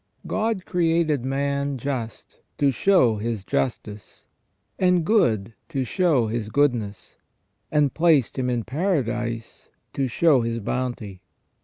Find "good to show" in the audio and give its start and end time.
5.05-6.25